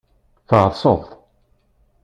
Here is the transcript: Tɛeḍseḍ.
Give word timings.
Tɛeḍseḍ. 0.47 1.01